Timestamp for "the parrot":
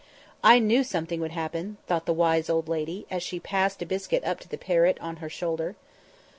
4.49-4.97